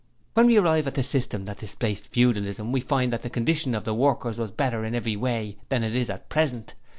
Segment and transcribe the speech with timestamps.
[0.33, 3.83] 'When we arrive at the system that displaced Feudalism, we find that the condition of
[3.83, 6.73] the workers was better in every way than it is at present.